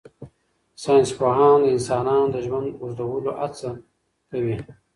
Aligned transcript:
ساینس 0.83 1.09
پوهان 1.19 1.57
د 1.61 1.65
انسانانو 1.75 2.27
د 2.33 2.37
ژوند 2.45 2.67
اوږدولو 2.81 3.29
هڅه 3.39 3.69
کوي. 4.29 4.57